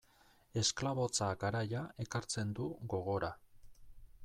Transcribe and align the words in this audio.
Esklabotza 0.61 1.27
garaia 1.43 1.83
ekartzen 2.05 2.57
du 2.61 2.73
gogora. 2.95 3.33